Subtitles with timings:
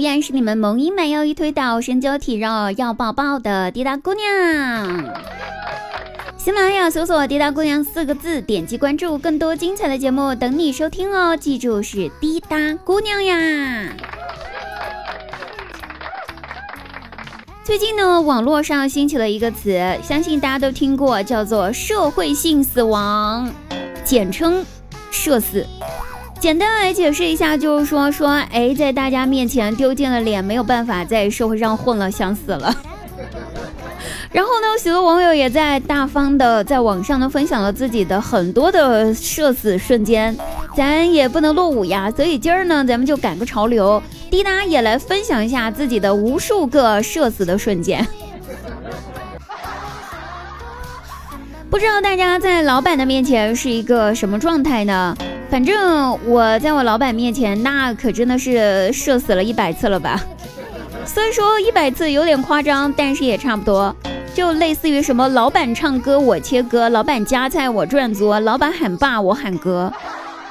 [0.00, 4.24] 依然是你们萌音满腰一推倒，身娇体弱要抱抱的滴答姑娘。
[6.36, 11.36] 喜马拉雅搜索“滴答姑娘”四个字，点击关注，更多精彩的节目等你收听哦。
[11.36, 13.92] 记住是滴答姑娘呀。
[17.64, 23.52] 最近呢，网络上兴起了一个词，相信大家都听过，叫做社会性死亡，
[24.04, 24.64] 简称
[25.10, 25.66] 社死。
[26.40, 32.72] 简单来解释一下，就是说说，哎，在大家面前丢尽了脸，没有办法在社会上混了，想死了。
[34.30, 40.36] 然后呢，许多网友也在大方的在网上呢分享了自己的很多的社死瞬间，
[40.76, 44.00] 咱也不能落伍呀，所以今儿呢，咱们就赶个潮流。
[44.30, 48.06] 滴答也来分享一下自己的无数个社死的瞬间。
[51.68, 55.16] 不知道大家在老板的面前是一个什么状态呢？
[55.50, 60.22] 反正我在我老板面前，那可真的是社死了一百次了吧。
[61.06, 63.94] 虽然说一百次有点夸张，但是也差不多。
[64.34, 69.92] 就类似于什么老板唱歌我切歌，老板夹菜我转桌，老板喊爸我喊哥，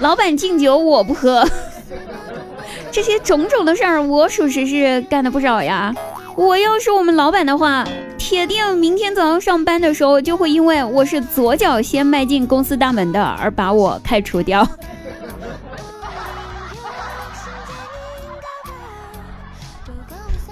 [0.00, 1.48] 老板敬酒我不喝。
[2.90, 5.94] 这些种种的事儿，我属实是干的不少呀。
[6.40, 14.66] 我要是我们老板的话，铁定明天早上上班的时候就会因为我是左脚先迈进公司大门的而把我开除掉。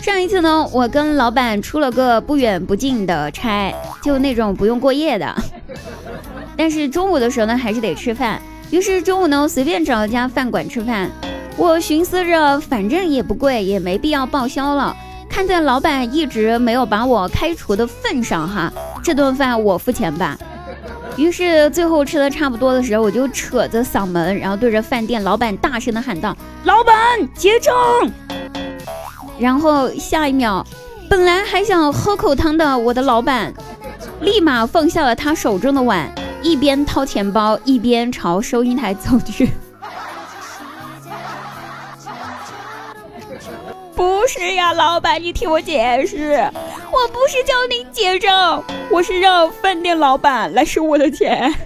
[0.00, 5.34] 上一次呢，我跟老板出了个不远不近的差，就那种不用过夜的。
[6.56, 8.40] 但是中午的时候呢，还是得吃饭。
[8.70, 11.10] 于是中午呢，随便找了家饭馆吃饭。
[11.56, 14.96] 我寻思着，反正也不贵，也没必要报销了。
[15.32, 18.70] 看在老板一直没有把我开除的份上，哈，
[19.02, 20.38] 这顿饭我付钱吧。
[21.16, 26.94] 于是最后吃的差不多的时候，我就扯着嗓门，然后对着饭店老板大声的喊道：“老板，
[27.34, 27.74] 结账！”
[29.40, 30.64] 然后下一秒，
[31.08, 33.54] 本来还想喝口汤的我的老板，
[34.20, 36.10] 立马放下了他手中的碗，
[36.42, 39.48] 一边掏钱包，一边朝收银台走去。
[44.02, 46.32] 不是呀，老板，你听我解释，
[46.90, 51.54] 我不是叫你结账，我是让饭店老板来收我的钱。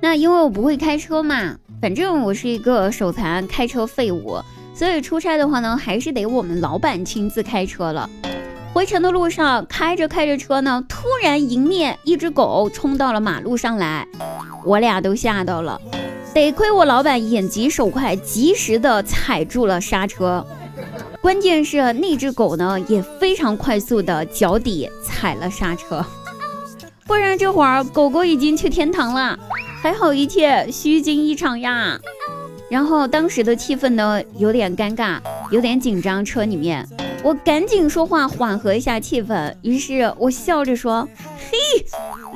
[0.00, 4.40] 那因为我不会开车嘛，反正我是一个手残开车废物，
[4.74, 8.08] 所以出差的话呢，还是得我们老板亲自开车了。
[8.74, 14.04] 回程的路上，开着开着车呢，突然迎面一只狗冲到了马路上来，
[14.64, 15.80] 我俩都吓到了。
[16.34, 20.44] 得亏我老板眼疾手快，及时的踩住了刹车。
[21.20, 26.04] 关键是那只狗呢，也非常快速的脚底踩了刹车，
[27.06, 29.38] 不然这会儿狗狗已经去天堂了。
[29.80, 31.96] 还好一切虚惊一场呀。
[32.68, 35.20] 然后当时的气氛呢，有点尴尬，
[35.52, 36.84] 有点紧张，车里面。
[37.24, 41.08] 我赶紧说话缓和一下气氛，于是我笑着说
[41.50, 41.56] ：“嘿，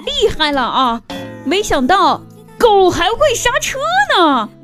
[0.06, 1.03] 厉害了啊！
[1.44, 2.22] 没想到
[2.59, 3.78] 狗还会刹车
[4.16, 4.48] 呢。”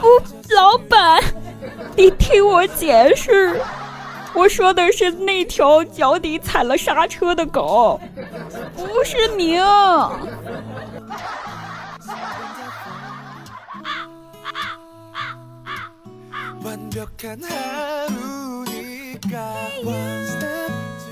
[0.00, 0.08] 不，
[0.54, 1.22] 老板，
[1.94, 3.60] 你听我解释，
[4.34, 8.00] 我说的是那条脚底踩了刹车的狗，
[8.74, 9.58] 不是你。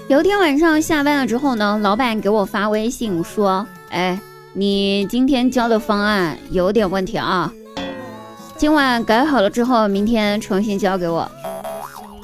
[0.08, 4.18] 有天晚上下班了之后呢，老板给我发微信说：“哎，
[4.54, 7.52] 你今天交的方案有点问题啊，
[8.56, 11.30] 今晚改好了之后，明天重新交给我。”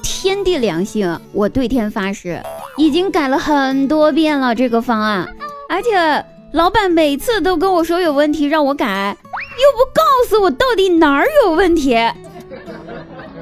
[0.02, 2.42] 天地良心，我对天发誓，
[2.76, 5.28] 已经改了很多遍了这个方案，
[5.68, 11.96] 而且老板每次都跟我说有问题让我改，又不告诉我到底哪儿有问题。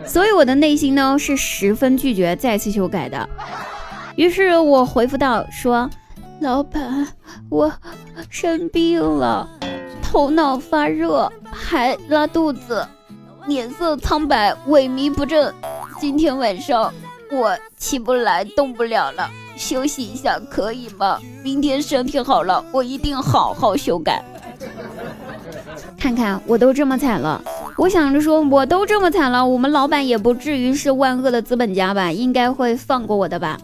[0.07, 3.29] 所以我的内心呢是十分拒绝再次修改的，
[4.17, 5.91] 于是我回复道说
[6.41, 7.07] ：“老板，
[7.51, 7.71] 我
[8.31, 9.49] 生病了，
[10.01, 12.87] 头脑发热，还拉肚子，
[13.47, 15.53] 脸色苍白，萎靡不振。
[16.01, 16.93] 今天晚上
[17.31, 21.19] 我起不来，动不了了，休息一下可以吗？
[21.43, 24.25] 明天身体好了，我一定好好修改。
[25.99, 27.43] 看看我都这么惨了。”
[27.77, 33.59] 我想着说我都这么惨了我们老板也不至于是万恶的资本家吧应该会放过我的吧。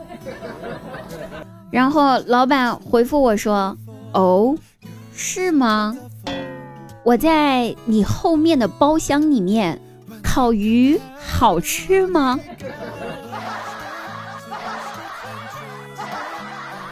[1.73, 3.77] 然后老板回复我说
[4.13, 4.55] 哦
[5.15, 5.97] 是吗？
[7.05, 9.81] 我在你后面的包厢里面
[10.23, 12.39] 烤鱼好吃吗？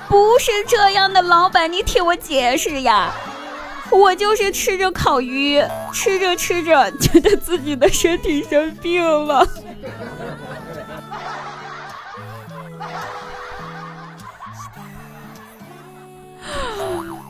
[0.08, 3.12] 不是这样的老板你听我解释呀。
[3.92, 5.60] 我就是吃着烤鱼，
[5.92, 9.46] 吃着吃着，觉得自己的身体生病了。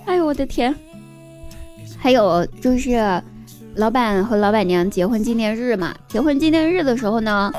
[0.07, 0.75] 哎呦我的天！
[1.99, 3.23] 还有就是，
[3.75, 7.53] 老板和老板娘结婚纪念日嘛，结婚纪念日的时候呢，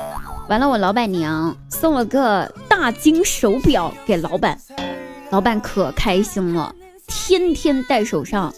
[0.48, 4.58] 完了我老板娘送了个大金手表给老板，
[5.30, 6.74] 老板可开心了，
[7.06, 8.52] 天天戴手上。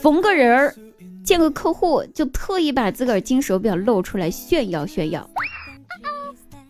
[0.00, 0.74] 逢个人儿，
[1.22, 5.28] 见个客户，就特意把自个儿金手表露出来炫耀炫耀。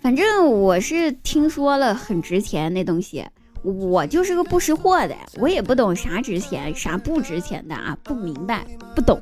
[0.02, 3.24] 反正我是听说了很值钱那东西，
[3.62, 8.66] 我就是个不识货的，我也不懂啥值钱啥不值钱的啊，不明白
[8.96, 9.20] 不懂。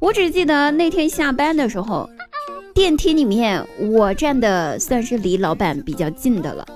[0.00, 2.10] 我只记得那天下班的时候，
[2.74, 6.66] 电梯里面我站的算是离老板比较近的了，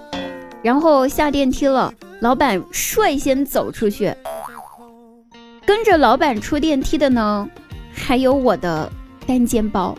[0.63, 4.15] 然后下电梯了，老板率先走出去。
[5.67, 7.47] 跟着老板出电梯的呢，
[7.93, 8.91] 还有我的
[9.27, 9.95] 单肩包。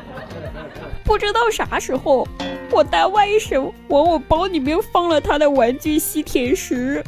[1.04, 2.26] 不知道啥时候，
[2.70, 7.04] 我大外甥往我包里面放了他的玩具吸铁石。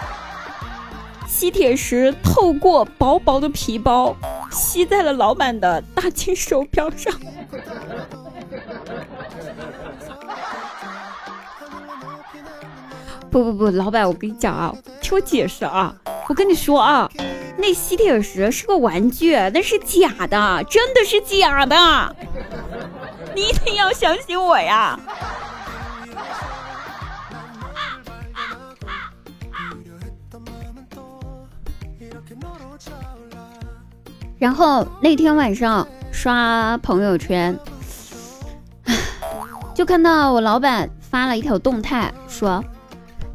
[1.28, 4.16] 吸铁石透过薄薄的皮包，
[4.50, 7.12] 吸在了老板的大金手表上。
[13.30, 15.94] 不不不，老板，我跟你讲啊，听我解释啊。
[16.28, 17.08] 我跟你说啊，
[17.56, 22.16] 那吸铁石是个玩具，那是假的，真的是假的，
[23.34, 24.98] 你一定要相信我呀！
[34.38, 37.56] 然后那天晚上刷朋友圈，
[39.74, 42.62] 就看到我老板发了一条动态，说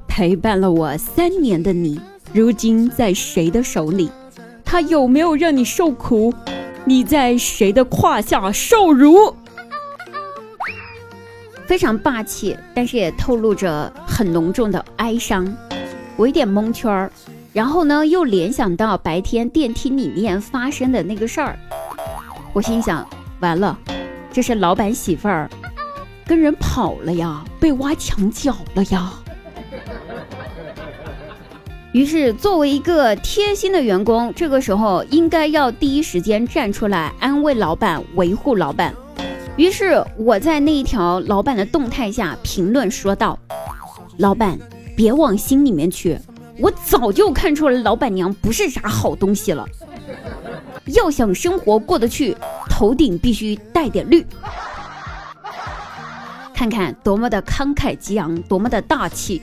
[0.08, 2.00] 陪伴了我三年的你。
[2.34, 4.10] 如今在谁的手里？
[4.64, 6.34] 他有没有让你受苦？
[6.86, 9.36] 你在谁的胯下受辱？
[11.68, 15.46] 非常霸气，但是也透露着很浓重的哀伤。
[16.16, 17.12] 我有点蒙圈儿，
[17.52, 21.60] 然后呢，又联想到白天电梯里面发生的那个事儿。
[22.54, 23.06] 我心想：
[23.42, 23.78] 完了，
[24.32, 25.50] 这是老板媳妇儿
[26.26, 29.12] 跟人跑了呀，被挖墙脚了呀。
[31.94, 38.94] 于是，作为一个贴心的员工，这个时候应该要第一时间站出来安慰老板、维护老板。
[39.58, 43.38] 于是，我在那一条老板的动态下评论说道
[44.20, 44.58] ：“老板，
[44.96, 46.18] 别往心里面去，
[46.60, 49.68] 我早就看出来老板娘不是啥好东西了。
[50.86, 52.38] 要想生活过得去，
[52.70, 54.26] 头顶必须带点绿。
[56.54, 59.42] 看看多么的慷慨激昂，多么的大气。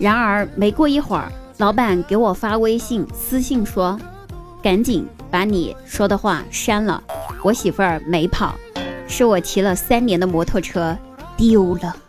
[0.00, 3.96] 然而，没过一会儿。”老板给我发微信私信说
[4.60, 7.00] ：“赶紧把你说的话删了，
[7.44, 8.56] 我媳妇儿没跑，
[9.06, 10.98] 是我骑了三年的摩托车
[11.36, 11.96] 丢了。”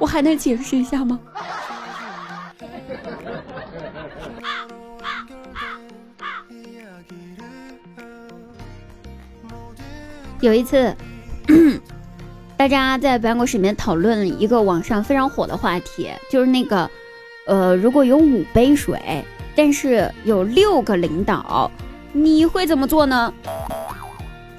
[0.00, 1.20] 我还能解释一下吗？
[10.40, 10.96] 有一次。
[12.64, 16.90] 大家在办公室里面讨论一个网上非常火的话题，就是那个，
[17.44, 19.22] 呃，如果有五杯水，
[19.54, 21.70] 但是有六个领导，
[22.14, 23.34] 你会怎么做呢？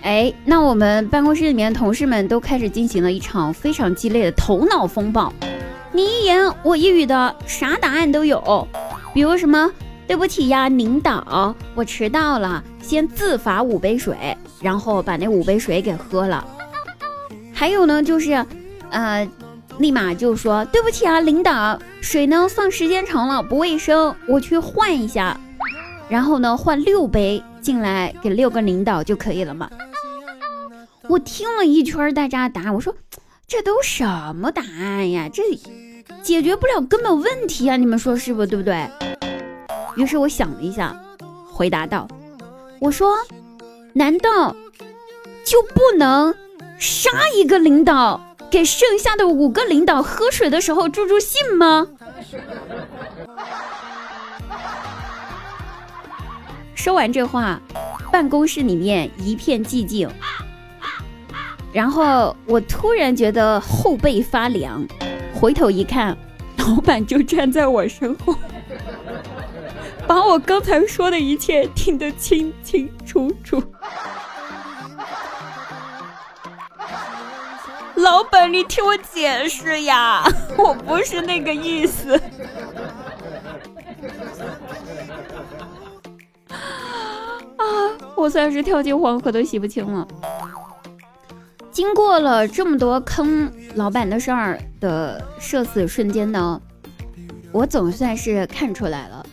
[0.03, 5.33] 哎，那我们办公室里面同事们都开始进行了一场非常激烈的头脑风暴，
[5.91, 8.67] 你一言我一语的，啥答案都有，
[9.15, 9.71] 比如什么，
[10.05, 14.15] 对不起呀，领导，我迟到了，先自罚五杯水，
[14.61, 16.45] 然后把那五杯水给喝了。
[17.55, 18.45] 还有呢，就是，
[18.91, 19.27] 呃，
[19.79, 25.39] 立马就说对不起啊，领导，水呢放时间长了不卫生，我去换一下。
[26.09, 29.69] 然后呢，换六杯进来给六个领导就可以了嘛。
[31.07, 32.93] 我听了一圈大家的答案，我说
[33.47, 35.29] 这都什么答案呀？
[35.31, 35.43] 这
[36.21, 37.77] 解决不了根本问题啊！
[37.77, 38.45] 你们说是不？
[38.45, 38.87] 对不对？
[39.95, 40.95] 于是我想了一下，
[41.51, 42.07] 回答道
[42.81, 43.15] ：“我说，
[43.93, 44.55] 难道
[45.45, 46.35] 就不能？”
[46.77, 51.87] 杀一个领导，给剩下的五个领导喝水的时候助助兴吗？
[56.73, 57.59] 说完这话，
[58.11, 60.09] 办公室里面一片寂静。
[61.73, 64.85] 然后我突然觉得后背发凉，
[65.33, 66.15] 回头一看，
[66.57, 68.35] 老板就站在我身后，
[70.07, 73.61] 把我刚才说的一切听得清清楚楚。
[78.05, 80.23] 老板，你听我解释呀，
[80.59, 82.15] 我不是那个意思。
[87.57, 87.65] 啊，
[88.15, 90.07] 我算是跳进黄河都洗不清了。
[91.71, 96.61] 经过了这么多坑老板的事儿的社死瞬间呢，
[97.51, 99.25] 我总算是看出来了，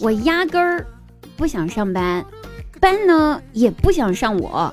[0.00, 0.86] 我压根儿
[1.34, 2.22] 不想上班，
[2.78, 4.72] 班呢也不想上我，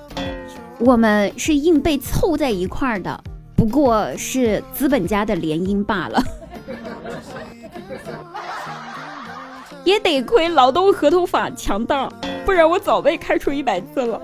[0.83, 3.23] 我们是硬被凑在一块儿的，
[3.55, 6.21] 不过是资本家的联姻罢了。
[9.85, 12.11] 也得亏劳动合同法强大，
[12.45, 14.19] 不然我早被开除一百次了。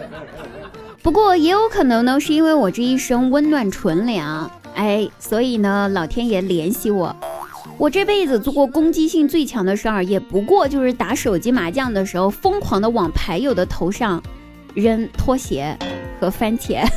[1.02, 7.16] 不过也有可能呢，是因为我这一生温暖纯良，哎，所以呢，老天爷怜惜我。
[7.78, 14.22] 我这辈子做过攻击性最强的事儿，也不过就是打手机麻将的时候，疯狂的往牌友的头上
[14.74, 15.76] 扔拖鞋
[16.20, 16.84] 和番茄。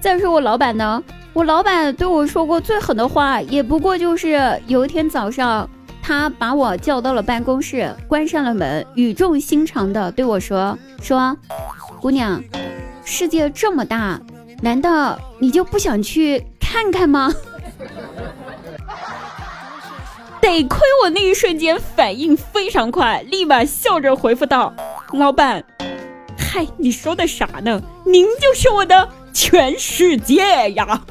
[0.00, 1.02] 再说我老板呢，
[1.32, 5.68] 我老板对我说过最狠的话，也不过就是有一天早上。
[6.06, 11.34] 他把我叫到了办公室，关上了门，语重心长的对我说：“说，
[11.98, 12.44] 姑娘，
[13.06, 14.20] 世界这么大，
[14.60, 17.32] 难道你就不想去看看吗？”
[20.44, 24.74] 得亏我那一瞬间反应非常快，立马笑着回复道
[25.14, 25.64] ：“老板，
[26.36, 27.80] 嗨，你说的啥呢？
[28.04, 31.02] 您就是我的全世界呀！”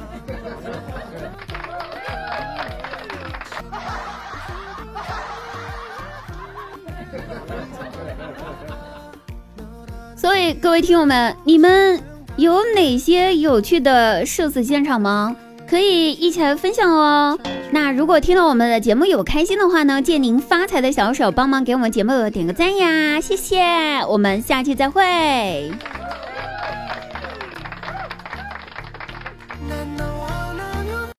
[10.16, 12.00] 所以各位听友们，你们
[12.36, 15.34] 有哪些有趣的社死现场吗？
[15.74, 17.36] 可以一起来分享哦。
[17.72, 23.60] 那如果听了我们的节目有开心的话呢，借您发财的小手帮忙给我们节目点个赞呀，谢谢。
[24.08, 25.72] 我们下期再会。